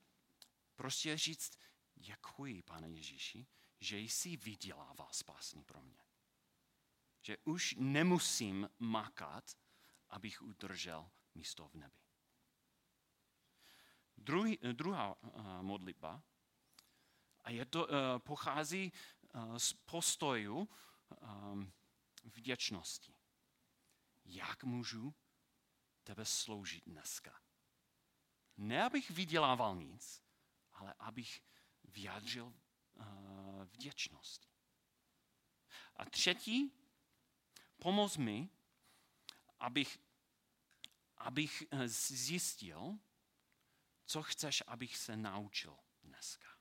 prostě 0.76 1.18
říct, 1.18 1.58
děkuji, 1.94 2.62
pane 2.62 2.88
Ježíši, 2.88 3.46
že 3.80 3.98
jsi 3.98 4.36
vydělával 4.36 5.08
spásný 5.12 5.64
pro 5.64 5.82
mě. 5.82 5.98
Že 7.22 7.36
už 7.44 7.74
nemusím 7.78 8.70
makat, 8.78 9.56
abych 10.08 10.42
udržel 10.42 11.10
místo 11.34 11.68
v 11.68 11.74
nebi. 11.74 12.00
Druhý, 14.16 14.58
druhá 14.72 15.22
uh, 15.22 15.62
modlitba, 15.62 16.22
a 17.40 17.50
je 17.50 17.64
to, 17.64 17.88
pochází 18.18 18.92
z 19.56 19.72
postoju 19.72 20.68
vděčnosti 22.24 23.19
jak 24.24 24.64
můžu 24.64 25.14
tebe 26.04 26.24
sloužit 26.24 26.84
dneska. 26.86 27.40
Ne, 28.56 28.84
abych 28.84 29.10
vydělával 29.10 29.76
nic, 29.76 30.22
ale 30.72 30.94
abych 30.98 31.42
vyjádřil 31.84 32.44
uh, 32.46 33.04
vděčnost. 33.64 34.50
A 35.96 36.04
třetí, 36.04 36.72
pomoz 37.76 38.16
mi, 38.16 38.48
abych, 39.58 39.98
abych 41.16 41.62
eh, 41.70 41.88
zjistil, 41.88 42.98
co 44.04 44.22
chceš, 44.22 44.62
abych 44.66 44.96
se 44.96 45.16
naučil 45.16 45.78
dneska. 46.02 46.59